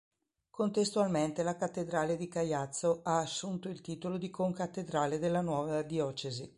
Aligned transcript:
Contestualmente 0.49 1.43
la 1.43 1.55
cattedrale 1.55 2.17
di 2.17 2.27
Caiazzo 2.27 3.01
ha 3.03 3.19
assunto 3.19 3.69
il 3.69 3.81
titolo 3.81 4.17
di 4.17 4.31
concattedrale 4.31 5.19
della 5.19 5.41
nuova 5.41 5.83
diocesi. 5.83 6.49